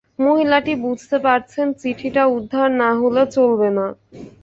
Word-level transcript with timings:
মহিলাটি 0.19 0.73
বুঝতে 0.83 1.17
পারছেন 1.25 1.67
চিঠিটা 1.81 2.23
উদ্ধার 2.37 2.69
না 2.81 2.89
হলে 3.01 3.23
চলবে 3.35 3.69
না। 3.77 3.85